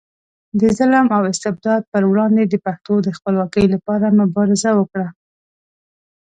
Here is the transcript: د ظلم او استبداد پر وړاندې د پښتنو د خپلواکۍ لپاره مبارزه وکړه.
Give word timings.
د 0.59 0.61
ظلم 0.77 1.07
او 1.15 1.21
استبداد 1.31 1.81
پر 1.91 2.01
وړاندې 2.11 2.43
د 2.47 2.55
پښتنو 2.65 2.97
د 3.03 3.09
خپلواکۍ 3.17 3.65
لپاره 3.73 4.15
مبارزه 4.19 4.71
وکړه. 4.75 5.07